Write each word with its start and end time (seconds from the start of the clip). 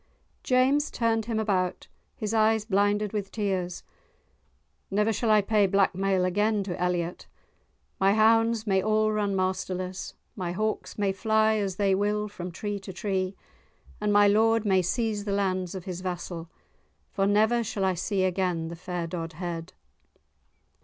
James 0.41 0.89
turned 0.89 1.25
him 1.25 1.39
about, 1.39 1.85
his 2.15 2.33
eyes 2.33 2.65
blinded 2.65 3.13
with 3.13 3.31
tears. 3.31 3.83
"Never 4.89 5.13
shall 5.13 5.29
I 5.29 5.41
pay 5.43 5.67
blackmail 5.67 6.25
again 6.25 6.63
to 6.63 6.81
Elliot. 6.81 7.27
My 7.99 8.13
hounds 8.15 8.65
may 8.65 8.81
all 8.81 9.11
run 9.11 9.35
masterless, 9.35 10.15
my 10.35 10.53
hawks 10.53 10.97
may 10.97 11.11
fly 11.11 11.57
as 11.57 11.75
they 11.75 11.93
will 11.93 12.27
from 12.27 12.49
tree 12.49 12.79
to 12.79 12.91
tree, 12.91 13.35
and 14.01 14.11
my 14.11 14.27
lord 14.27 14.65
may 14.65 14.81
seize 14.81 15.25
the 15.25 15.33
lands 15.33 15.75
of 15.75 15.85
his 15.85 16.01
vassal, 16.01 16.49
for 17.11 17.27
never 17.27 17.63
shall 17.63 17.85
I 17.85 17.93
see 17.93 18.23
again 18.23 18.69
the 18.69 18.75
fair 18.75 19.05
Dodhead." 19.05 19.71